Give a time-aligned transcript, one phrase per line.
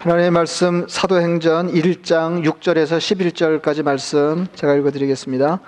[0.00, 5.60] 하나님의 말씀 사도행전 1장 6절에서 11절까지 말씀 제가 읽어드리겠습니다.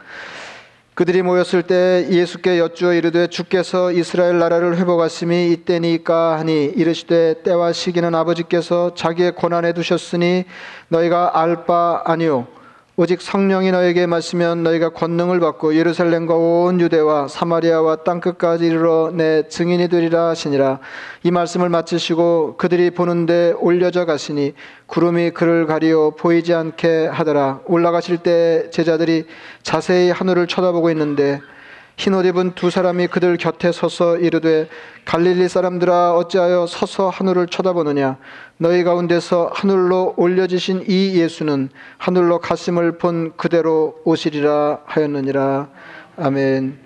[0.95, 8.15] 그들이 모였을 때 예수께 여쭈어 이르되 주께서 이스라엘 나라를 회복하심이 이때니까 하니 이르시되 때와 시기는
[8.15, 10.47] 아버지께서 자기의 권한에 두셨으니
[10.89, 12.47] 너희가 알 바 아니요
[12.95, 19.49] 오직 성령이 너에게 마시면 너희가 권능을 받고 예루살렘과 온 유대와 사마리아와 땅 끝까지 이르러 내
[19.49, 20.79] 증인이 되리라 하시니라.
[21.23, 24.53] 이 말씀을 마치시고 그들이 보는데 올려져 가시니
[24.89, 27.61] 구름이 그를 가리어 보이지 않게 하더라.
[27.65, 29.25] 올라가실 때 제자들이
[29.63, 31.41] 자세히 하늘을 쳐다보고 있는데
[32.03, 34.69] 흰옷 입은 두 사람이 그들 곁에 서서 이르되
[35.05, 38.17] 갈릴리 사람들아 어찌하여 서서 하늘을 쳐다보느냐?
[38.57, 45.69] 너희 가운데서 하늘로 올려지신 이 예수는 하늘로 가심을 본 그대로 오시리라 하였느니라.
[46.17, 46.77] 아멘.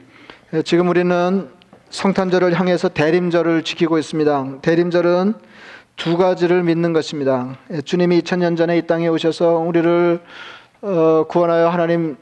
[0.67, 1.49] 지금 우리는
[1.89, 4.59] 성탄절을 향해서 대림절을 지키고 있습니다.
[4.61, 5.33] 대림절은
[5.97, 7.57] 두 가지를 믿는 것입니다.
[7.87, 10.21] 주님이 2000년 전에 이 땅에 오셔서 우리를
[10.83, 12.19] 어, 구원하여 하나님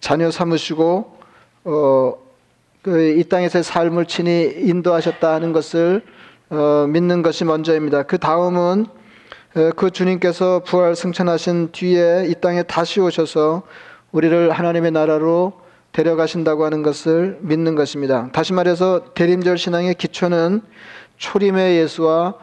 [0.00, 1.13] 자녀 삼으시고
[1.64, 2.24] 어,
[2.84, 6.02] 그 이 땅에서의 삶을 친히 인도하셨다는 것을
[6.50, 8.02] 어, 믿는 것이 먼저입니다.
[8.02, 8.86] 그 다음은
[9.56, 13.62] 어, 그 주님께서 부활 승천하신 뒤에 이 땅에 다시 오셔서
[14.12, 15.54] 우리를 하나님의 나라로
[15.92, 18.28] 데려가신다고 하는 것을 믿는 것입니다.
[18.32, 20.60] 다시 말해서 대림절 신앙의 기초는
[21.16, 22.34] 초림의 예수와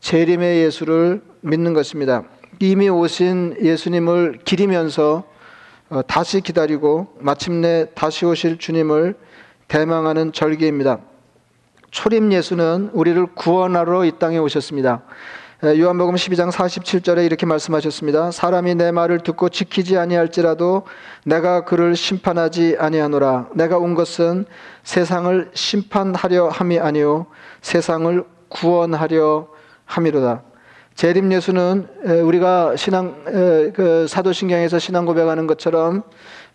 [0.00, 2.22] 재림의 예수를 믿는 것입니다.
[2.60, 5.32] 이미 오신 예수님을 기리면서 어,
[6.00, 9.14] 다시 기다리고 마침내 다시 오실 주님을
[9.68, 11.00] 대망하는 절기입니다.
[11.90, 15.02] 초림 예수는 우리를 구원하러 이 땅에 오셨습니다.
[15.64, 18.32] 요한복음 12장 47절에 이렇게 말씀하셨습니다.
[18.32, 20.84] 사람이 내 말을 듣고 지키지 아니할지라도
[21.24, 23.50] 내가 그를 심판하지 아니하노라.
[23.54, 24.46] 내가 온 것은
[24.82, 27.26] 세상을 심판하려 함이 아니요
[27.60, 29.48] 세상을 구원하려
[29.84, 30.42] 함이로다.
[30.94, 31.88] 재림 예수는
[32.24, 36.02] 우리가 신앙 그 사도신경에서 신앙 고백하는 것처럼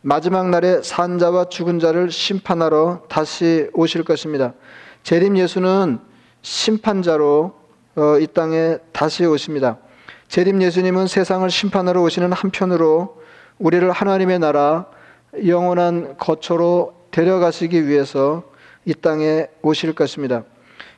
[0.01, 4.53] 마지막 날에 산자와 죽은 자를 심판하러 다시 오실 것입니다.
[5.03, 5.99] 재림 예수는
[6.41, 7.53] 심판자로
[7.95, 9.79] 어, 이 땅에 다시 오십니다.
[10.27, 13.17] 재림 예수님은 세상을 심판하러 오시는 한편으로
[13.57, 14.85] 우리를 하나님의 나라
[15.45, 18.43] 영원한 거처로 데려가시기 위해서
[18.85, 20.43] 이 땅에 오실 것입니다.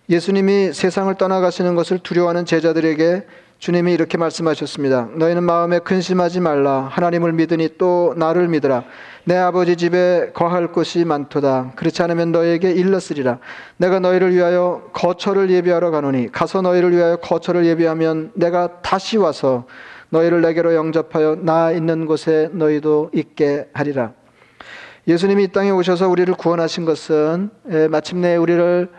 [0.10, 3.28] 예수님이 세상을 떠나가시는 것을 두려워하는 제자들에게
[3.60, 5.10] 주님이 이렇게 말씀하셨습니다.
[5.14, 6.88] 너희는 마음에 근심하지 말라.
[6.90, 8.86] 하나님을 믿으니 또 나를 믿으라.
[9.26, 11.74] 내 아버지 집에 거할 곳이 많도다.
[11.76, 13.38] 그렇지 않으면 너에게 일렀으리라.
[13.78, 19.68] 내가 너희를 위하여 거처를 예비하러 가노니 가서 너희를 위하여 거처를 예비하면 내가 다시 와서
[20.10, 24.14] 너희를 내게로 영접하여 나 있는 곳에 너희도 있게 하리라.
[25.08, 27.52] 예수님이 이 땅에 오셔서 우리를 구원하신 것은
[27.92, 28.90] 마침내 우리를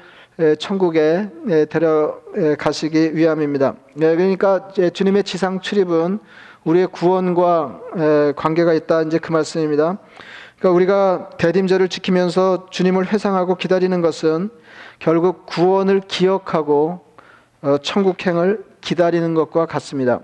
[0.59, 1.29] 천국에
[1.69, 3.75] 데려가시기 위함입니다.
[3.95, 6.19] 그러니까 주님의 지상 출입은
[6.65, 9.03] 우리의 구원과 관계가 있다.
[9.03, 9.99] 이제 그 말씀입니다.
[10.59, 14.51] 그러니까 우리가 대림절을 지키면서 주님을 회상하고 기다리는 것은
[14.99, 17.01] 결국 구원을 기억하고
[17.63, 20.21] 어, 천국행을 기다리는 것과 같습니다.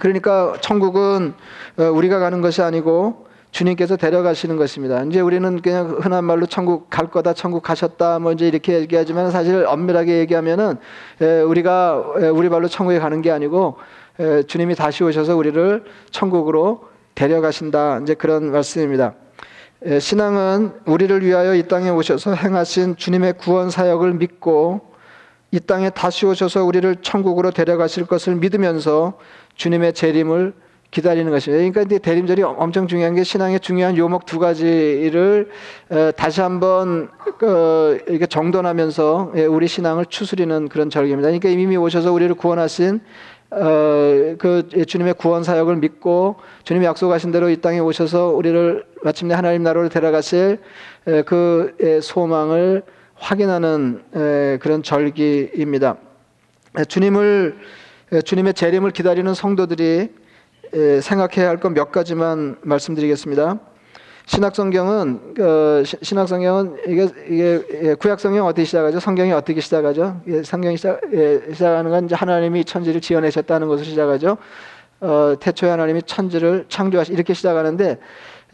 [0.00, 1.34] 그러니까 천국은
[1.78, 5.04] 어, 우리가 가는 것이 아니고 주님께서 데려가시는 것입니다.
[5.04, 9.64] 이제 우리는 그냥 흔한 말로 천국 갈 거다, 천국 가셨다, 뭐 이제 이렇게 얘기하지만 사실
[9.68, 10.76] 엄밀하게 얘기하면은
[11.46, 13.76] 우리가 우리 말로 천국에 가는 게 아니고
[14.48, 16.82] 주님이 다시 오셔서 우리를 천국으로
[17.14, 18.00] 데려가신다.
[18.02, 19.14] 이제 그런 말씀입니다.
[20.00, 24.80] 신앙은 우리를 위하여 이 땅에 오셔서 행하신 주님의 구원 사역을 믿고
[25.52, 29.16] 이 땅에 다시 오셔서 우리를 천국으로 데려가실 것을 믿으면서
[29.54, 30.54] 주님의 재림을
[30.94, 31.70] 기다리는 것입니다.
[31.70, 35.50] 그러니까 대림절이 엄청 중요한 게 신앙의 중요한 요목 두 가지를
[36.16, 41.26] 다시 한번 그 이렇게 정돈하면서 예, 우리 신앙을 추스리는 그런 절기입니다.
[41.28, 43.00] 그러니까 이미 오셔서 우리를 구원하신
[43.50, 49.64] 어, 그 주님의 구원 사역을 믿고 주님이 약속하신 대로 이 땅에 오셔서 우리를 마침내 하나님
[49.64, 50.58] 나라로 데려가실
[51.26, 52.82] 그 소망을
[53.16, 54.02] 확인하는
[54.60, 55.96] 그런 절기입니다.
[56.88, 57.58] 주님을
[58.24, 60.23] 주님의 재림을 기다리는 성도들이
[61.00, 63.58] 생각해야 할것몇 가지만 말씀드리겠습니다.
[64.26, 68.98] 신약 성경은 어, 신약 성경은 이게 이게 예, 구약 성경 어떻게 시작하죠?
[68.98, 70.22] 성경이 어떻게 시작하죠?
[70.26, 74.38] 예, 성경이 시작 예, 건 이제 하나님이 천지를 지어내셨다는 것을 시작하죠.
[75.00, 77.98] 어, 태초에 하나님이 천지를 창조하시 이렇게 시작하는데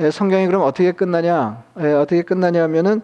[0.01, 1.63] 예, 성경이 그럼 어떻게 끝나냐?
[1.81, 3.01] 예, 어떻게 끝나냐면은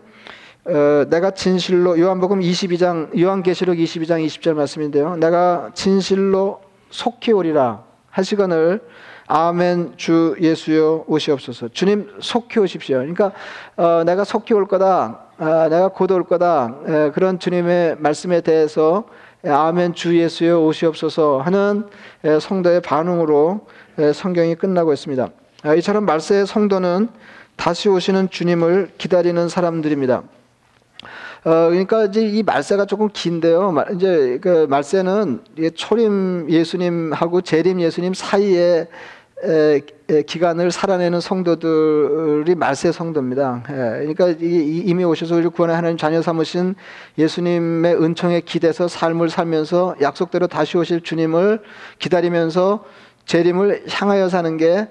[0.65, 5.15] 어, 내가 진실로 요한복음 22장 요한계시록 22장 20절 말씀인데요.
[5.17, 6.61] 내가 진실로
[6.91, 7.86] 속히 오리라
[8.17, 8.81] 하시거늘
[9.27, 11.69] 아멘 주 예수여 오시옵소서.
[11.69, 12.99] 주님 속히 오십시오.
[12.99, 13.33] 그러니까
[13.77, 15.21] 어, 내가 속히 올 거다.
[15.39, 16.77] 어, 내가 곧 올 거다.
[16.87, 19.05] 에, 그런 주님의 말씀에 대해서
[19.47, 21.87] 아멘 주 예수여 오시옵소서 하는
[22.41, 23.67] 성도의 반응으로
[24.15, 25.29] 성경이 끝나고 있습니다.
[25.65, 27.09] 아, 이처럼 말세의 성도는
[27.57, 30.23] 다시 오시는 주님을 기다리는 사람들입니다.
[31.47, 33.73] 어, 그러니까 이제 이 말세가 조금 긴데요.
[33.95, 35.43] 이제 그 말세는
[35.77, 38.89] 초림 예수님하고 재림 예수님 사이에
[39.45, 43.63] 에, 에, 기간을 살아내는 성도들이 말세 성도입니다.
[43.71, 46.75] 예, 그러니까 이 미 오셔서 우리를 구원해 하나님 자녀 삼으신
[47.17, 51.61] 예수님의 은총에 기대서 삶을 살면서 약속대로 다시 오실 주님을
[52.01, 52.85] 기다리면서
[53.27, 54.89] 재림을 향하여 사는 게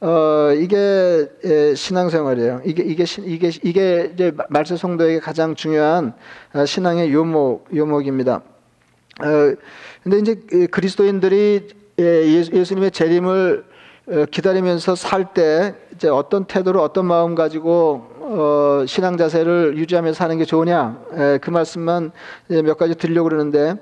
[0.00, 2.62] 어, 이게 예, 신앙생활이에요.
[2.64, 6.12] 이게 이게 이게 이게 이제 말세 성도에게 가장 중요한
[6.52, 8.34] 어, 신앙의 요목 요목입니다.
[8.34, 9.54] 어,
[10.02, 12.04] 근데 이제 그리스도인들이 예,
[12.52, 13.64] 예수님의 재림을
[14.08, 20.36] 어, 기다리면서 살 때 이제 어떤 태도로 어떤 마음 가지고 어, 신앙 자세를 유지하면서 사는
[20.36, 22.12] 게 좋으냐 예, 그 말씀만
[22.48, 23.76] 몇 가지 드리려고 그러는데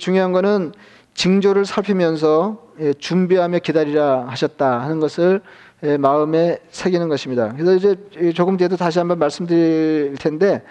[0.00, 0.72] 중요한 거는
[1.14, 5.40] 징조를 살피면서 예, 준비하며 기다리라 하셨다 하는 것을
[5.82, 7.52] 예, 마음에 새기는 것입니다.
[7.56, 10.62] 그래서 이제 조금 뒤에도 다시 한번 말씀드릴 텐데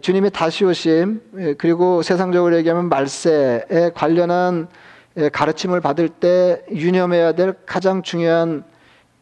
[0.00, 4.68] 주님의 다시 오심 예, 그리고 세상적으로 얘기하면 말세에 관련한
[5.32, 8.64] 가르침을 받을 때 유념해야 될 가장 중요한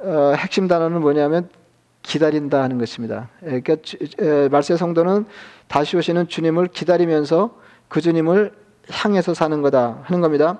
[0.00, 1.48] 어, 핵심 단어는 뭐냐면
[2.02, 3.28] 기다린다 하는 것입니다.
[3.40, 3.76] 그러니까
[4.50, 5.26] 말세 성도는
[5.66, 7.54] 다시 오시는 주님을 기다리면서
[7.88, 8.52] 그 주님을
[8.90, 10.58] 향해서 사는 거다 하는 겁니다.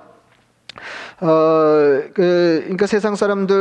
[1.21, 1.27] 어,
[2.13, 3.55] 그, 그러니까 세상 사람들이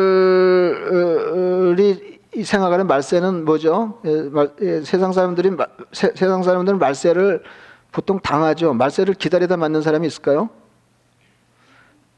[2.44, 3.98] 생각하는 말세는 뭐죠?
[4.04, 5.50] 예, 말, 예, 세상 사람들이
[5.92, 7.42] 세, 상 사람들은 말세를
[7.90, 8.74] 보통 당하죠.
[8.74, 10.50] 말세를 기다리다 맞는 사람이 있을까요?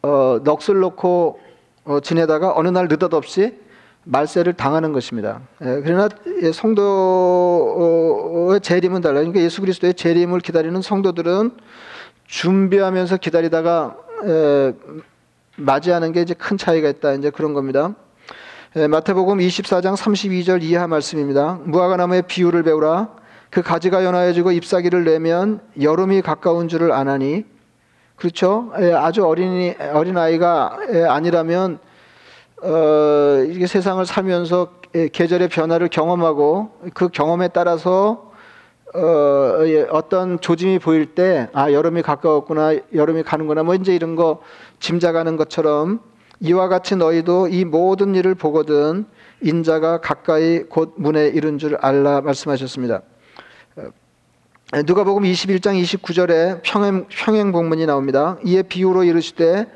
[0.03, 1.41] 어, 넋을 놓고
[1.85, 3.59] 어, 지내다가 어느 날 느닷없이
[4.05, 5.41] 말세를 당하는 것입니다.
[5.63, 6.09] 예, 그러나
[6.53, 9.21] 성도의 재림은 달라요.
[9.21, 11.53] 그러니까 예수 그리스도의 재림을 기다리는 성도들은
[12.31, 14.73] 준비하면서 기다리다가 에,
[15.57, 17.15] 맞이하는 게 이제 큰 차이가 있다.
[17.15, 17.95] 이제 그런 겁니다.
[18.77, 21.59] 에, 마태복음 24장 32절 이하 말씀입니다.
[21.65, 23.09] 무화과 나무의 비유를 배우라.
[23.51, 27.45] 그 가지가 연하여지고 잎사귀를 내면 여름이 가까운 줄을 아나니
[28.15, 28.71] 그렇죠?
[28.79, 30.79] 에, 아주 어린이 어린 아이가
[31.09, 31.81] 아니라면
[32.63, 34.75] 어, 이게 세상을 살면서
[35.13, 38.30] 계절의 변화를 경험하고 그 경험에 따라서
[38.95, 44.41] 어, 예, 어떤 조짐이 보일 때, 아, 여름이 가까웠구나, 여름이 가는구나, 뭐 이제 이런 거
[44.81, 46.01] 짐작하는 것처럼
[46.41, 49.05] 이와 같이 너희도 이 모든 일을 보거든
[49.43, 53.03] 인자가 가까이 곧 문에 이른 줄 알라 말씀하셨습니다.
[53.77, 58.39] 어, 누가복음 21장 29절에 평행, 평행 복문이 나옵니다.
[58.45, 59.67] 이에 비유로 이르시되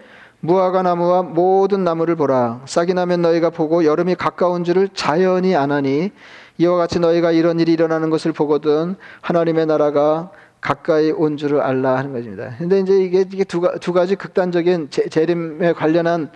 [0.40, 6.12] 무화과 나무와 모든 나무를 보라 싹이 나면 너희가 보고 여름이 가까운 줄을 자연히 아나니
[6.58, 10.30] 이와 같이 너희가 이런 일이 일어나는 것을 보거든 하나님의 나라가
[10.60, 12.54] 가까이 온 줄을 알라 하는 것입니다.
[12.58, 16.30] 근데 이제 이게, 이게 두, 두 가지 극단적인 재, 재림에 관련한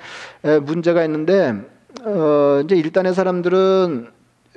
[0.62, 1.54] 문제가 있는데,
[2.04, 4.08] 어, 이제 일단의 사람들은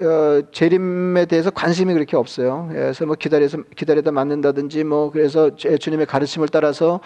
[0.02, 2.70] 어, 재림에 대해서 관심이 그렇게 없어요.
[2.72, 7.00] 예, 그래서 뭐 기다려서 기다리다 맞는다든지 뭐 그래서 주님의 가르침을 따라서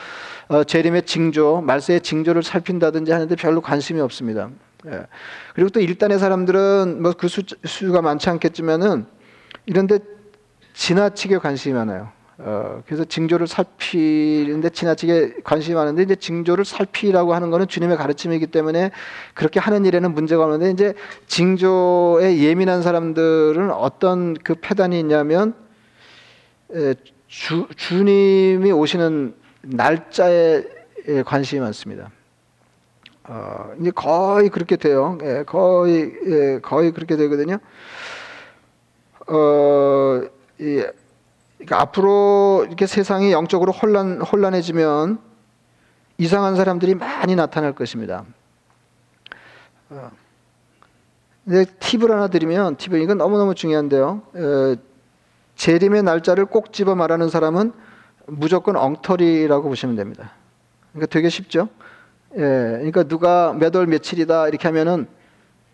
[0.48, 4.50] 어, 재림의 징조, 말세의 징조를 살핀다든지 하는데 별로 관심이 없습니다.
[4.88, 5.06] 예.
[5.54, 9.06] 그리고 또 일단의 사람들은 뭐 그 수가 많지 않겠지만은
[9.66, 10.00] 이런데
[10.74, 12.12] 지나치게 관심이 많아요.
[12.38, 18.92] 어, 그래서 징조를 살피는데 지나치게 관심이 많은데 이제 징조를 살피라고 하는 거는 주님의 가르침이기 때문에
[19.34, 20.94] 그렇게 하는 일에는 문제가 없는데 이제
[21.28, 25.56] 징조에 예민한 사람들은 어떤 그 패단이 있냐면
[26.74, 26.96] 에,
[27.28, 30.64] 주, 주님이 오시는 날짜에
[31.26, 32.12] 관심이 많습니다.
[33.28, 35.18] 어, 이제 거의 그렇게 돼요.
[35.24, 37.58] 예, 거의 예, 거의 그렇게 되거든요.
[39.28, 40.22] 어,
[40.62, 40.92] 예,
[41.58, 45.20] 그러니까 앞으로 이렇게 세상이 영적으로 혼란 혼란해지면
[46.18, 48.26] 이상한 사람들이 많이 나타날 것입니다.
[49.90, 50.12] 어,
[51.44, 54.22] 근데 팁을 하나 드리면 팁은 이건 너무 너무 중요한데요.
[54.34, 54.76] 어,
[55.56, 57.74] 재림의 날짜를 꼭 집어 말하는 사람은
[58.28, 60.32] 무조건 엉터리라고 보시면 됩니다.
[60.92, 61.70] 그러니까 되게 쉽죠.
[62.38, 65.08] 예, 그러니까 누가 몇 월 며칠이다 이렇게 하면은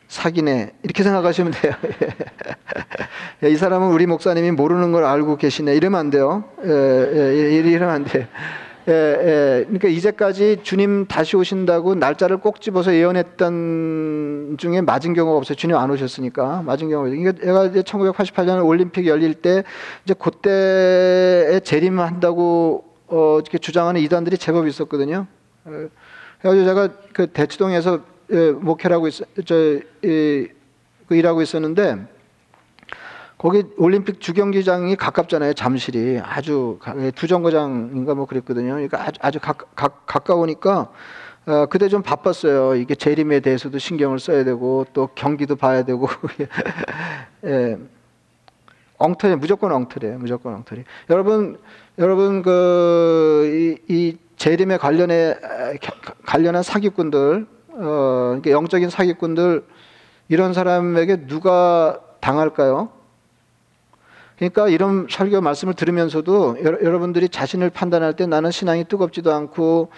[0.07, 1.73] 사기네 이렇게 생각하시면 돼요.
[3.43, 6.43] 예, 이 사람은 우리 목사님이 모르는 걸 알고 계시네 이러면 안 돼요.
[6.65, 8.27] 예, 예, 이러면 안 돼.
[8.87, 15.55] 예, 예, 그러니까 이제까지 주님 다시 오신다고 날짜를 꼭 집어서 예언했던 중에 맞은 경우가 없어요.
[15.55, 17.09] 주님 안 오셨으니까 맞은 경우가.
[17.09, 19.63] 그러니까 제가 이제 1988년 올림픽 열릴 때
[20.03, 25.27] 이제 그때에 재림한다고 어, 이렇게 주장하는 이단들이 제법 있었거든요.
[26.43, 27.99] 어, 그래가지고 제가 그 대치동에서
[28.31, 29.13] 예, 목회를 하고 있,
[29.45, 29.55] 저,
[30.03, 30.47] 이,
[31.07, 32.07] 그 일하고 있었는데
[33.37, 35.53] 거기 올림픽 주경기장이 가깝잖아요.
[35.53, 36.79] 잠실이 아주
[37.15, 38.73] 두 정거장인가 뭐 그랬거든요.
[38.73, 40.91] 그러니까 아주, 아주 가, 가, 가까우니까
[41.47, 42.75] 어, 그때 좀 바빴어요.
[42.75, 46.07] 이게 재림에 대해서도 신경을 써야 되고 또 경기도 봐야 되고
[47.45, 47.77] 예.
[48.97, 50.19] 엉터리 무조건 엉터리예요.
[50.19, 50.83] 무조건 엉터리.
[51.09, 51.57] 여러분
[51.97, 55.37] 여러분 그이 이 재림에 관련해
[56.25, 59.63] 관련한 사기꾼들 어, 영적인 사기꾼들
[60.29, 62.89] 이런 사람에게 누가 당할까요?
[64.37, 69.89] 그러니까 이런 설교 말씀을 들으면서도 여러 분들이 자신을 판단할 때 나는 신앙이 뜨겁지도 않고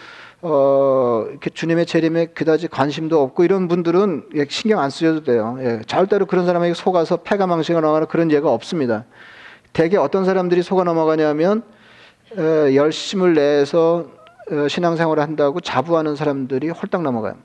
[0.42, 5.58] 어, 주님의 재림에 그다지 관심도 없고 이런 분들은 신경 안 쓰셔도 돼요.
[5.62, 9.06] 예, 절대로 그런 사람에게 속아서 패가 망신가 넘어가는 그런 예가 없습니다.
[9.72, 11.64] 대개 어떤 사람들이 속아 넘어가냐면
[12.38, 14.23] 에, 열심을 내서 어,
[14.70, 17.36] 신앙생활을 한다고 자부하는 사람들이 홀딱 넘어가요.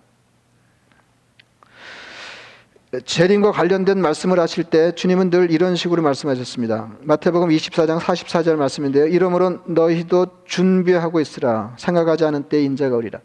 [3.05, 6.91] 재림과 관련된 말씀을 하실 때 주님은 늘 이런 식으로 말씀하셨습니다.
[7.03, 9.07] 마태복음 24장 44절 말씀인데요.
[9.07, 11.75] 이러므로 너희도 준비하고 있으라.
[11.77, 13.21] 생각하지 않은 때 인자가 오리라.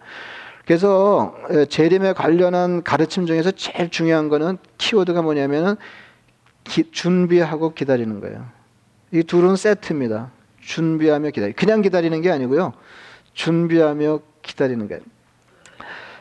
[0.66, 1.34] 그래서
[1.70, 5.76] 재림에 관련한 가르침 중에서 제일 중요한 거는 키워드가 뭐냐면은
[6.66, 8.46] 기, 준비하고 기다리는 거예요.
[9.12, 10.32] 이 둘은 세트입니다.
[10.62, 11.54] 준비하며 기다리.
[11.54, 12.74] 그냥 기다리는 게 아니고요.
[13.34, 15.02] 준비하며 기다리는 거예요.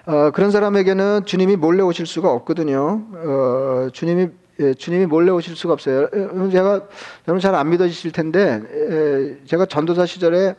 [0.06, 3.06] 어, 그런 사람에게는 주님이 몰래 오실 수가 없거든요.
[3.14, 4.28] 어, 주님이
[4.60, 6.08] 예, 주님이 몰래 오실 수가 없어요.
[6.12, 6.82] 어, 제가
[7.26, 10.54] 여러분 잘 안 믿어지실 텐데 에, 제가 전도사 시절에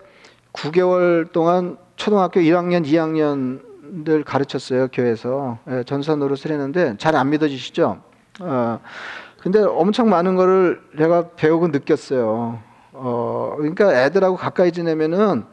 [0.53, 8.01] 9개월 동안 초등학교 1학년, 2학년들 가르쳤어요 교회에서 예, 전사 노릇을 했는데 잘 안 믿어지시죠?
[8.41, 8.79] 어,
[9.41, 12.59] 근데 엄청 많은 거를 제가 배우고 느꼈어요.
[12.93, 15.43] 어, 그러니까 애들하고 가까이 지내면은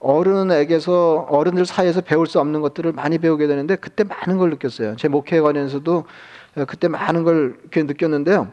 [0.00, 4.96] 어른에게서 어른들 사이에서 배울 수 없는 것들을 많이 배우게 되는데 그때 많은 걸 느꼈어요.
[4.96, 6.04] 제 목회에 관해서도
[6.66, 8.48] 그때 많은 걸 이렇게 느꼈는데요.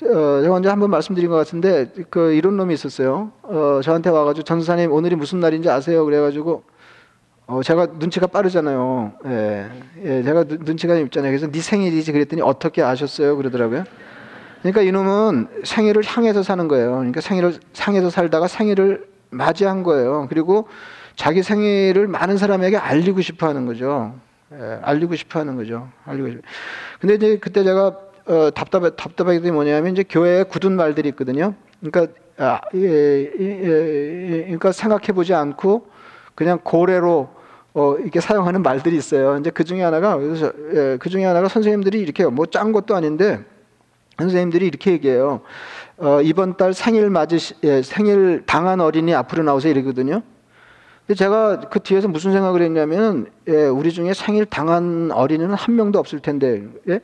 [0.00, 3.32] 어, 제가 언제 한번 말씀드린 것 같은데 그 이런 놈이 있었어요.
[3.42, 6.04] 어, 저한테 와가지고 전사님 오늘이 무슨 날인지 아세요?
[6.04, 6.62] 그래가지고
[7.48, 9.12] 어, 제가 눈치가 빠르잖아요.
[9.26, 9.68] 예,
[10.04, 11.32] 예 제가 눈, 눈치가 있잖아요.
[11.32, 13.36] 그래서 네 생일이지 그랬더니 어떻게 아셨어요?
[13.36, 13.84] 그러더라고요.
[14.62, 16.92] 그러니까 이놈은 생일을 향해서 사는 거예요.
[16.92, 20.26] 그러니까 생일을 향해서 살다가 생일을 맞이한 거예요.
[20.28, 20.68] 그리고
[21.16, 24.14] 자기 생일을 많은 사람에게 알리고 싶어 하는 거죠.
[24.52, 25.88] 예, 알리고 싶어 하는 거죠.
[26.06, 26.40] 알리고 싶어.
[27.00, 31.54] 근데 이제 그때 제가 어, 답답해, 답답하게 된 뭐냐면 이제 교회에 굳은 말들이 있거든요.
[31.80, 35.86] 그러니까, 아, 예, 예, 예, 그러니까 생각해 보지 않고
[36.34, 37.30] 그냥 고래로
[37.74, 39.38] 어, 이렇게 사용하는 말들이 있어요.
[39.38, 43.40] 이제 그 중에 하나가, 그래서, 예, 그 중에 하나가 선생님들이 이렇게 뭐 짠 것도 아닌데
[44.18, 45.40] 선생님들이 이렇게 얘기해요.
[45.98, 50.22] 어, 이번 달 생일 맞으시, 예, 생일 당한 어린이 앞으로 나오세요 이러거든요.
[51.06, 55.98] 근데 제가 그 뒤에서 무슨 생각을 했냐면, 예, 우리 중에 생일 당한 어린이는 한 명도
[55.98, 57.00] 없을 텐데, 예?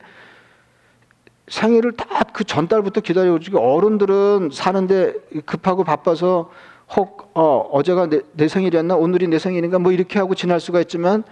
[1.47, 5.13] 생일을 딱그 전달부터 기다려오고 어른들은 사는데
[5.45, 6.49] 급하고 바빠서
[6.95, 11.23] 혹 어, 어제가 내, 내 생일이었나 오늘이 내 생일인가 뭐 이렇게 하고 지날 수가 있지만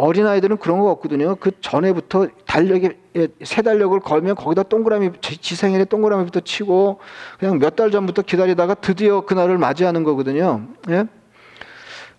[0.00, 1.36] 어린 아이들은 그런 거 없거든요.
[1.36, 2.96] 그 전에부터 달력에
[3.44, 7.00] 새 달력을 걸면 거기다 동그라미 지생일에 동그라미부터 치고
[7.38, 10.62] 그냥 몇 달 전부터 기다리다가 드디어 그날을 맞이하는 거거든요.
[10.90, 11.04] 예?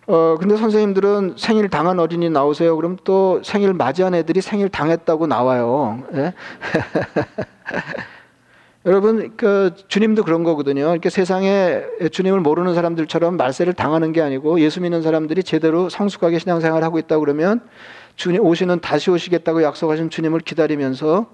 [0.08, 2.76] 어 근데 선생님들은 생일 당한 어린이 나오세요.
[2.76, 6.04] 그럼 또 생일 맞이한 애들이 생일 당했다고 나와요.
[6.16, 6.34] 예?
[8.86, 10.92] 여러분, 그 주님도 그런 거거든요.
[10.92, 16.84] 이렇게 세상에 주님을 모르는 사람들처럼 말세를 당하는 게 아니고 예수 믿는 사람들이 제대로 성숙하게 신앙생활을
[16.84, 17.62] 하고 있다 그러면
[18.16, 21.28] 주님 오시는 다시 오시겠다고 약속하신 주님을 기다리면서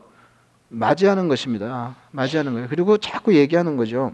[0.67, 1.95] 맞이하는 것입니다.
[2.11, 2.67] 맞이하는 거예요.
[2.69, 4.11] 그리고 자꾸 얘기하는 거죠.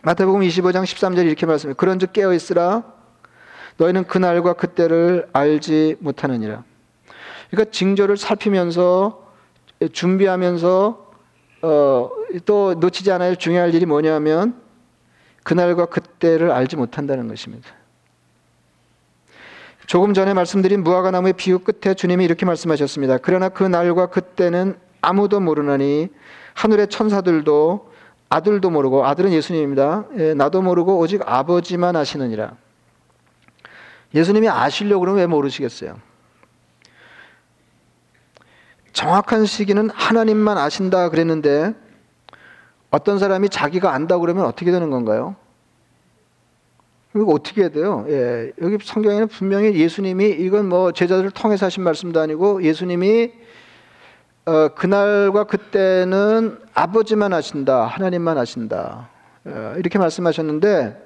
[0.00, 1.74] 마태복음 25장 13절 이렇게 말씀해요.
[1.74, 2.82] 그런즉 깨어 있으라
[3.76, 6.64] 너희는 그날과 그때를 알지 못하느니라.
[7.50, 9.22] 그러니까 징조를 살피면서
[9.92, 11.03] 준비하면서
[11.64, 12.10] 어,
[12.44, 14.60] 또 놓치지 않아야 중요할 일이 뭐냐면
[15.44, 17.70] 그날과 그때를 알지 못한다는 것입니다.
[19.86, 23.18] 조금 전에 말씀드린 무화과 나무의 비유 끝에 주님이 이렇게 말씀하셨습니다.
[23.18, 26.08] 그러나 그 날과 그때는 아무도 모르나니
[26.52, 27.92] 하늘의 천사들도
[28.28, 30.04] 아들도 모르고 아들은 예수님입니다.
[30.18, 32.56] 예, 나도 모르고 오직 아버지만 아시느니라.
[34.14, 35.96] 예수님이 아시려고 그러면 왜 모르시겠어요?
[38.94, 41.74] 정확한 시기는 하나님만 아신다 그랬는데
[42.90, 45.34] 어떤 사람이 자기가 안다 그러면 어떻게 되는 건가요?
[47.16, 48.06] 이거 어떻게 해야 돼요?
[48.08, 53.32] 예, 여기 성경에는 분명히 예수님이 이건 뭐 제자들을 통해서 하신 말씀도 아니고 예수님이
[54.46, 59.08] 어, 그날과 그때는 아버지만 아신다, 하나님만 아신다
[59.44, 61.02] 어, 이렇게 말씀하셨는데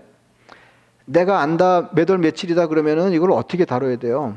[1.06, 4.36] 내가 안다 몇 월 며칠이다 그러면은 이걸 어떻게 다뤄야 돼요?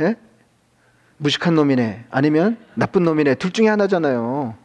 [0.00, 0.16] 예?
[1.18, 4.56] 무식한 놈이네 아니면 나쁜 놈이네 둘 중에 하나잖아요.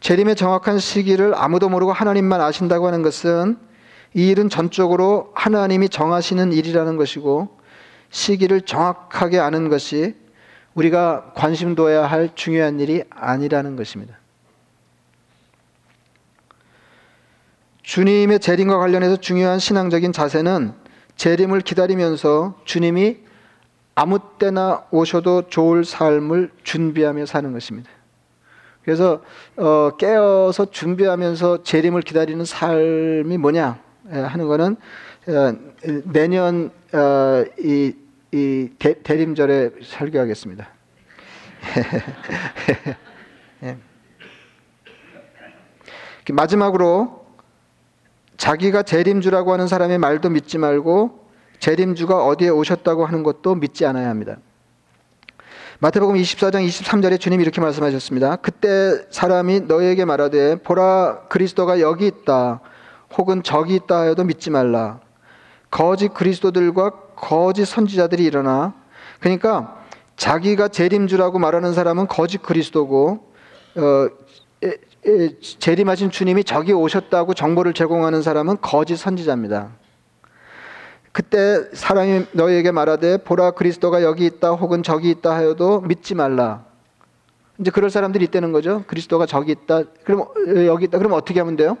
[0.00, 3.58] 재림의 정확한 시기를 아무도 모르고 하나님만 아신다고 하는 것은
[4.14, 7.58] 이 일은 전적으로 하나님이 정하시는 일이라는 것이고
[8.10, 10.14] 시기를 정확하게 아는 것이
[10.74, 14.18] 우리가 관심둬야 할 중요한 일이 아니라는 것입니다.
[17.82, 20.74] 주님의 재림과 관련해서 중요한 신앙적인 자세는
[21.16, 23.18] 재림을 기다리면서 주님이
[23.94, 27.90] 아무 때나 오셔도 좋을 삶을 준비하며 사는 것입니다.
[28.84, 29.22] 그래서
[29.56, 33.80] 어, 깨어서 준비하면서 재림을 기다리는 삶이 뭐냐
[34.12, 34.76] 예, 하는 것은
[35.28, 35.56] 어,
[36.04, 37.94] 내년 어, 이,
[38.32, 40.68] 이 대, 림절에 설교하겠습니다.
[43.64, 43.76] 예.
[46.30, 47.15] 마지막으로
[48.36, 51.26] 자기가 재림주라고 하는 사람의 말도 믿지 말고
[51.58, 54.36] 재림주가 어디에 오셨다고 하는 것도 믿지 않아야 합니다.
[55.78, 58.36] 마태복음 24장 23절에 주님이 이렇게 말씀하셨습니다.
[58.36, 62.60] 그때 사람이 너에게 말하되 보라 그리스도가 여기 있다
[63.16, 65.00] 혹은 저기 있다 하여도 믿지 말라.
[65.70, 68.74] 거짓 그리스도들과 거짓 선지자들이 일어나
[69.20, 69.76] 그러니까
[70.16, 73.32] 자기가 재림주라고 말하는 사람은 거짓 그리스도고
[73.76, 74.08] 어,
[75.58, 79.70] 재림하신 주님이 저기 오셨다고 정보를 제공하는 사람은 거짓 선지자입니다.
[81.12, 86.64] 그때 사람이 너희에게 말하되 보라 그리스도가 여기 있다 혹은 저기 있다 하여도 믿지 말라.
[87.58, 88.84] 이제 그럴 사람들이 있다는 거죠.
[88.86, 89.84] 그리스도가 저기 있다.
[90.04, 90.26] 그럼 어,
[90.66, 90.98] 여기 있다.
[90.98, 91.78] 그럼 어떻게 하면 돼요?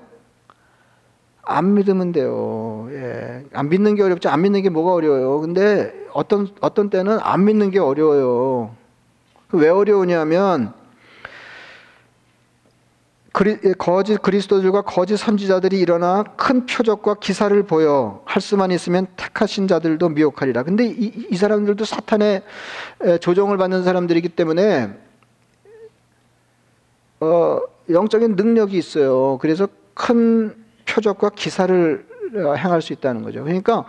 [1.42, 2.88] 안 믿으면 돼요.
[2.92, 3.44] 예.
[3.52, 4.28] 안 믿는 게 어렵지.
[4.28, 5.40] 안 믿는 게 뭐가 어려워요.
[5.40, 8.74] 근데 어떤 어떤 때는 안 믿는 게 어려워요.
[9.52, 10.72] 왜 어려우냐면
[13.36, 19.68] 그리, 예, 거짓 그리스도들과 거짓 선지자들이 일어나 큰 표적과 기사를 보여 할 수만 있으면 택하신
[19.68, 20.62] 자들도 미혹하리라.
[20.62, 22.42] 근데 이, 이 사람들도 사탄의
[23.20, 24.88] 조종을 받는 사람들이기 때문에
[27.20, 29.36] 어, 영적인 능력이 있어요.
[29.42, 33.44] 그래서 큰 표적과 기사를 어, 행할 수 있다는 거죠.
[33.44, 33.84] 그러니까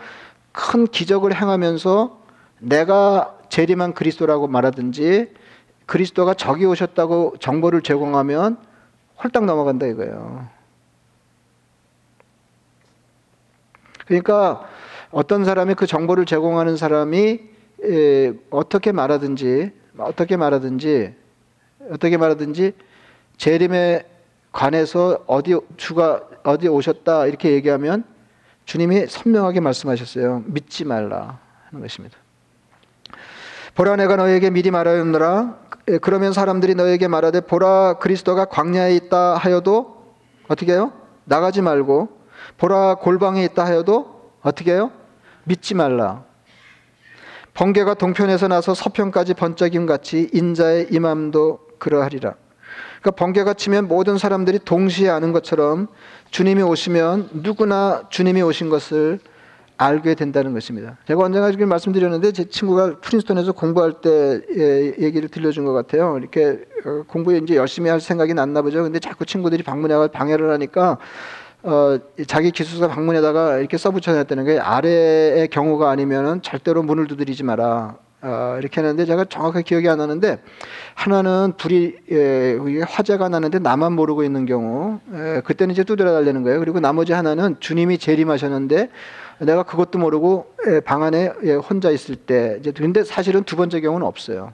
[0.52, 2.20] 큰 기적을 행하면서
[2.60, 5.32] 내가 재림한 그리스도라고 말하든지
[5.86, 8.67] 그리스도가 적이 오셨다고 정보를 제공하면
[9.24, 10.48] 홀딱 넘어간다 이거예요.
[14.06, 14.68] 그러니까
[15.12, 17.42] 어떤 사람이 그 정보를 제공하는 사람이
[17.84, 21.16] 에, 어떻게 말하든지 어떻게 말하든지
[21.92, 22.74] 어떻게 말하든지
[23.38, 24.06] 재림에
[24.52, 28.04] 관해서 어디 주가 어디 오셨다 이렇게 얘기하면
[28.66, 30.44] 주님이 선명하게 말씀하셨어요.
[30.48, 32.18] 믿지 말라 하는 것입니다.
[33.78, 35.56] 보라 내가 너에게 미리 말하였노라
[35.90, 40.16] 예, 그러면 사람들이 너에게 말하되 보라 그리스도가 광야에 있다 하여도
[40.48, 40.92] 어떻게 해요?
[41.26, 42.10] 나가지 말고
[42.58, 44.92] 보라 골방에 있다 하여도 어떻게 해요?
[45.44, 46.24] 믿지 말라.
[47.54, 52.34] 번개가 동편에서 나서 서편까지 번쩍임 같이 인자의 임함도 그러하리라.
[53.02, 55.88] 그러니까 번개가 치면 모든 사람들이 동시에 아는 것처럼
[56.32, 59.20] 주님이 오시면 누구나 주님이 오신 것을
[59.78, 60.98] 알게 된다는 것입니다.
[61.08, 66.18] 제가 언젠가 지금 말씀드렸는데 제 친구가 프린스턴에서 공부할 때 예, 얘기를 들려준 것 같아요.
[66.18, 68.84] 이렇게 어, 공부에 이제 열심히 할 생각이 났나 보죠.
[68.84, 70.98] 근데 자꾸 친구들이 방문해가 방해를 하니까
[71.64, 77.98] 어, 자기 기숙사 방문에다가 이렇게 써붙여놨다는 게 아래의 경우가 아니면은 절대로 문을 두드리지 마라.
[78.20, 80.40] 어, 이렇게 했는데 제가 정확하게 기억이 안 나는데
[80.96, 86.60] 하나는 불이 예, 화재가 나는데 나만 모르고 있는 경우 예, 그때는 이제 두드려 달라는 거예요.
[86.60, 88.90] 그리고 나머지 하나는 주님이 재림하셨는데
[89.40, 93.82] 내가 그것도 모르고 예, 방 안에 예, 혼자 있을 때 이제 근데 사실은 두 번째
[93.82, 94.54] 경우는 없어요.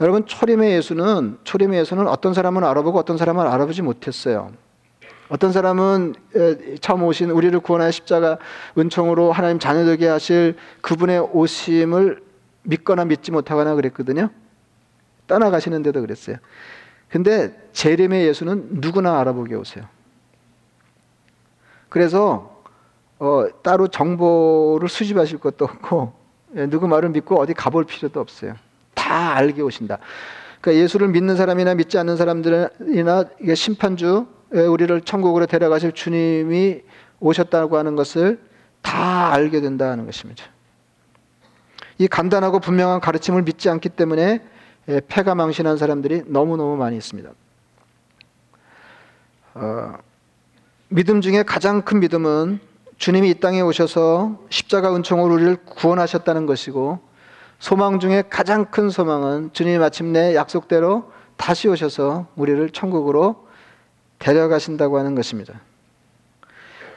[0.00, 4.52] 여러분 초림의 예수는 초림의 예수는 어떤 사람은 알아보고 어떤 사람은 알아보지 못했어요.
[5.28, 8.38] 어떤 사람은 예, 처음 오신 우리를 구원하여 십자가
[8.76, 12.22] 은총으로 하나님 자녀 되게 하실 그분의 오심을
[12.62, 14.30] 믿거나 믿지 못하거나 그랬거든요.
[15.28, 16.36] 떠나가시는데도 그랬어요.
[17.08, 19.84] 근데 재림의 예수는 누구나 알아보게 오세요.
[21.88, 22.59] 그래서
[23.20, 26.12] 어, 따로 정보를 수집하실 것도 없고
[26.56, 28.54] 예, 누구 말을 믿고 어디 가볼 필요도 없어요.
[28.94, 29.98] 다 알게 오신다.
[30.60, 36.80] 그러니까 예수를 믿는 사람이나 믿지 않는 사람들이나 심판주 예, 우리를 천국으로 데려가실 주님이
[37.20, 38.40] 오셨다고 하는 것을
[38.80, 40.44] 다 알게 된다는 것입니다.
[41.98, 44.42] 이 간단하고 분명한 가르침을 믿지 않기 때문에
[44.88, 47.30] 예, 패가 망신한 사람들이 너무너무 많이 있습니다.
[49.56, 49.94] 어,
[50.88, 52.69] 믿음 중에 가장 큰 믿음은
[53.00, 57.00] 주님이 이 땅에 오셔서 십자가 은총으로 우리를 구원하셨다는 것이고
[57.58, 63.46] 소망 중에 가장 큰 소망은 주님이 마침내 약속대로 다시 오셔서 우리를 천국으로
[64.18, 65.62] 데려가신다고 하는 것입니다.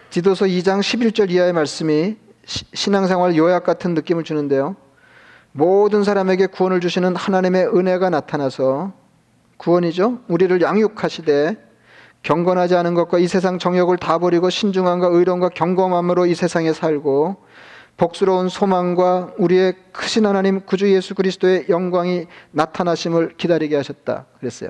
[0.10, 4.76] 디도서 2장 11절 이하의 말씀이 신앙생활 요약 같은 느낌을 주는데요.
[5.54, 8.92] 모든 사람에게 구원을 주시는 하나님의 은혜가 나타나서
[9.56, 10.20] 구원이죠.
[10.28, 11.73] 우리를 양육하시되
[12.24, 17.36] 경건하지 않은 것과 이 세상 정욕을 다 버리고 신중함과 의로움과 경건함으로 이 세상에 살고
[17.98, 24.70] 복스러운 소망과 우리의 크신 하나님 구주 예수 그리스도의 영광이 나타나심을 기다리게 하셨다 그랬어요.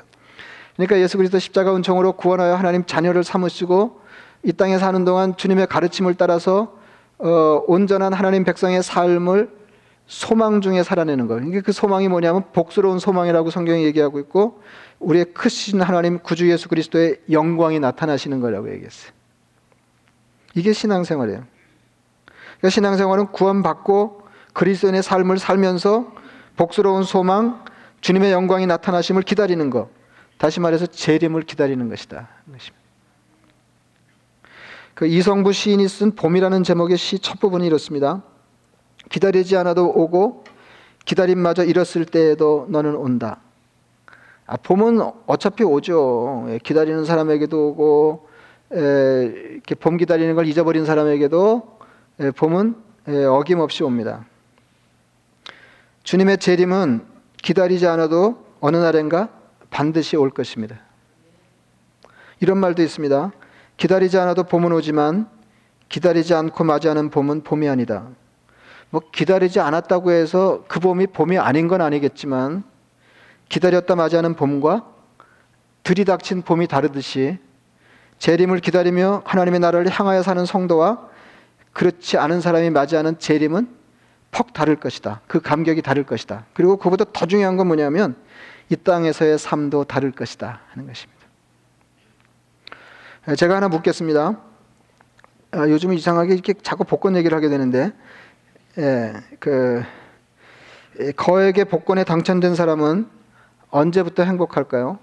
[0.75, 4.01] 그러니까 예수 그리스도 십자가 은총으로 구원하여 하나님 자녀를 삼으시고
[4.43, 6.75] 이 땅에 사는 동안 주님의 가르침을 따라서
[7.19, 9.49] 어, 온전한 하나님 백성의 삶을
[10.05, 11.39] 소망 중에 살아내는 거.
[11.39, 14.61] 이게 그 소망이 뭐냐면 복스러운 소망이라고 성경이 얘기하고 있고
[15.03, 19.11] 우리의 크신 하나님 구주 예수 그리스도의 영광이 나타나시는 거라고 얘기했어요.
[20.55, 21.43] 이게 신앙생활이에요.
[22.57, 26.13] 그러니까 신앙생활은 구원받고 그리스도인의 삶을 살면서
[26.55, 27.65] 복스러운 소망,
[28.01, 29.89] 주님의 영광이 나타나심을 기다리는 것.
[30.37, 32.29] 다시 말해서 재림을 기다리는 것이다.
[34.93, 38.21] 그 이성부 시인이 쓴 봄이라는 제목의 시 첫 부분이 이렇습니다.
[39.09, 40.43] 기다리지 않아도 오고
[41.05, 43.39] 기다림마저 잃었을 때에도 너는 온다.
[44.45, 46.47] 아, 봄은 어차피 오죠.
[46.49, 48.27] 예, 기다리는 사람에게도 오고
[48.73, 51.77] 에, 이렇게 봄 기다리는 걸 잊어버린 사람에게도
[52.19, 52.75] 에, 봄은
[53.08, 54.25] 에, 어김없이 옵니다.
[56.03, 57.06] 주님의 재림은
[57.41, 59.29] 기다리지 않아도 어느 날엔가
[59.69, 60.79] 반드시 올 것입니다.
[62.39, 63.32] 이런 말도 있습니다.
[63.77, 65.29] 기다리지 않아도 봄은 오지만
[65.88, 68.10] 기다리지 않고 맞이하는 봄은 봄이 아니다.
[68.89, 72.63] 뭐 기다리지 않았다고 해서 그 봄이 봄이 아닌 건 아니겠지만
[73.53, 74.83] 기다렸다 맞이하는 봄과
[75.83, 77.37] 들이닥친 봄이 다르듯이
[78.17, 81.07] 재림을 기다리며 하나님의 나라를 향하여 사는 성도와
[81.71, 83.67] 그렇지 않은 사람이 맞이하는 재림은
[84.31, 85.21] 퍽 다를 것이다.
[85.27, 86.45] 그 감격이 다를 것이다.
[86.53, 88.15] 그리고 그보다 더 중요한 건 뭐냐면
[88.69, 91.21] 이 땅에서의 삶도 다를 것이다 하는 것입니다.
[93.37, 94.39] 제가 하나 묻겠습니다.
[95.51, 97.91] 아, 요즘 이상하게 이렇게 자꾸 복권 얘기를 하게 되는데
[98.79, 99.83] 예, 그
[101.15, 103.21] 거액의 복권에 당첨된 사람은
[103.73, 104.99] 언제부터 행복할까요?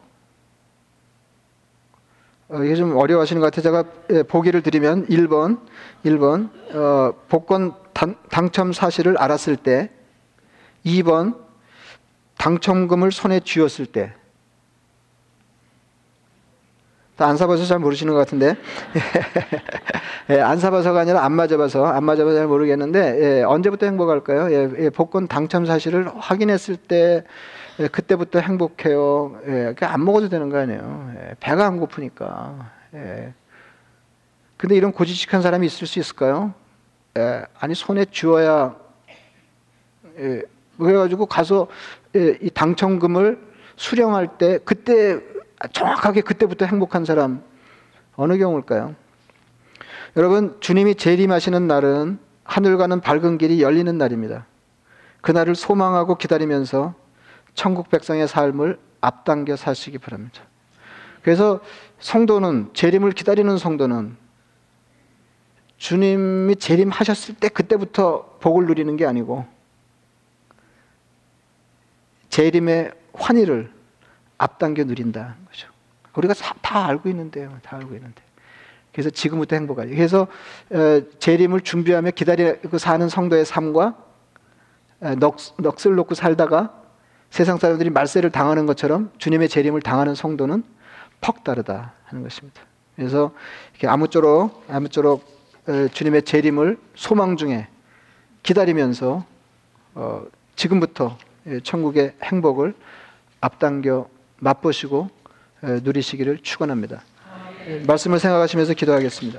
[2.48, 3.62] 어, 이게 좀 어려워하시는 것 같아요.
[3.62, 5.58] 제가 예, 보기를 드리면 1번,
[6.04, 9.90] 1번 어, 복권 단, 당첨 사실을 알았을 때
[10.86, 11.36] 2번
[12.38, 14.14] 당첨금을 손에 쥐었을 때
[17.22, 18.56] 안 사봐서 잘 모르시는 것 같은데
[20.30, 24.50] 예, 안 사봐서가 아니라 안 맞아봐서 안 맞아봐서 잘 모르겠는데 예, 언제부터 행복할까요?
[24.52, 27.24] 예, 예, 복권 당첨 사실을 확인했을 때
[27.78, 29.40] 예, 그때부터 행복해요.
[29.46, 31.12] 예, 안 먹어도 되는 거 아니에요.
[31.16, 32.70] 예, 배가 안 고프니까.
[32.94, 33.32] 예.
[34.56, 36.52] 근데 이런 고지식한 사람이 있을 수 있을까요?
[37.16, 38.76] 예, 아니 손에 쥐어야
[40.18, 40.42] 예,
[40.78, 41.68] 그래가지고 가서
[42.16, 43.40] 예, 이 당첨금을
[43.76, 45.18] 수령할 때 그때
[45.72, 47.42] 정확하게 그때부터 행복한 사람
[48.16, 48.94] 어느 경우일까요?
[50.16, 54.44] 여러분 주님이 재림하시는 날은 하늘과는 밝은 길이 열리는 날입니다.
[55.20, 56.94] 그날을 소망하고 기다리면서
[57.54, 60.42] 천국 백성의 삶을 앞당겨 사시기 바랍니다.
[61.22, 61.60] 그래서
[61.98, 64.16] 성도는 재림을 기다리는 성도는
[65.76, 69.46] 주님이 재림하셨을 때 그때부터 복을 누리는 게 아니고
[72.28, 73.72] 재림의 환희를
[74.38, 75.68] 앞당겨 누린다는 거죠.
[76.14, 77.58] 우리가 다 알고 있는데요.
[77.62, 78.22] 다 알고 있는데.
[78.92, 79.90] 그래서 지금부터 행복하죠.
[79.90, 80.26] 그래서
[80.70, 83.96] 어, 재림을 준비하며 기다리고 사는 성도의 삶과
[85.18, 86.74] 넋, 넋을 놓고 살다가
[87.30, 90.64] 세상 사람들이 말세를 당하는 것처럼 주님의 재림을 당하는 성도는
[91.20, 92.62] 퍽 다르다 하는 것입니다.
[92.96, 93.32] 그래서
[93.72, 95.24] 이렇게 아무쪼록 아무쪼록
[95.68, 97.68] 어, 주님의 재림을 소망 중에
[98.42, 99.24] 기다리면서
[99.94, 100.24] 어,
[100.56, 101.16] 지금부터
[101.46, 102.74] 예, 천국의 행복을
[103.40, 105.08] 앞당겨 맛보시고
[105.62, 107.02] 누리시기를 축원합니다.
[107.86, 109.38] 말씀을 생각하시면서 기도하겠습니다.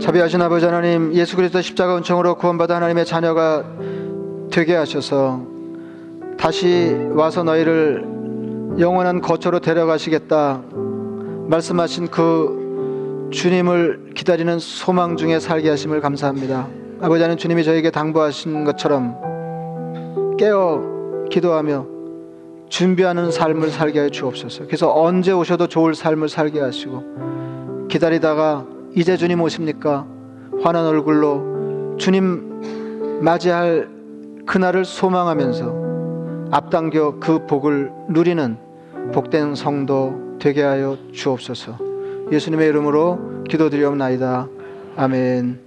[0.00, 3.64] 자비하신 아버지 하나님 예수 그리스도 십자가 은총으로 구원받아 하나님의 자녀가
[4.50, 5.40] 되게 하셔서
[6.38, 8.04] 다시 와서 너희를
[8.78, 10.62] 영원한 거처로 데려가시겠다
[11.48, 16.68] 말씀하신 그 주님을 기다리는 소망 중에 살게 하심을 감사합니다.
[17.00, 19.16] 아버지 하나님 주님이 저에게 당부하신 것처럼
[20.38, 21.86] 깨어 기도하며
[22.68, 24.66] 준비하는 삶을 살게 해 주옵소서.
[24.66, 30.06] 그래서 언제 오셔도 좋을 삶을 살게 하시고 기다리다가 이제 주님 오십니까?
[30.62, 33.90] 환한 얼굴로 주님 맞이할
[34.46, 38.56] 그날을 소망하면서 앞당겨 그 복을 누리는
[39.12, 41.76] 복된 성도 되게 하여 주옵소서.
[42.32, 44.48] 예수님의 이름으로 기도드리옵나이다.
[44.96, 45.65] 아멘.